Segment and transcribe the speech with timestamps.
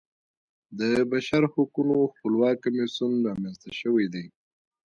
[0.79, 0.81] د
[1.11, 4.25] بشرحقونو خپلواک کمیسیون رامنځته شوی دی.